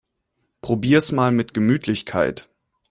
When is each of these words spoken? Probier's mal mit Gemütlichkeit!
Probier's 0.61 1.11
mal 1.11 1.31
mit 1.31 1.53
Gemütlichkeit! 1.53 2.49